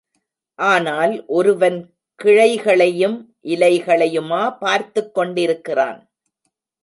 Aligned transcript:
ஆனால் 0.55 1.25
ஒருவன் 1.25 1.95
கிளைகளையும், 2.23 3.25
இலைகளையுமா 3.43 4.57
பார்த்துக் 4.57 5.13
கொண்டிருக்கிறான். 5.13 6.11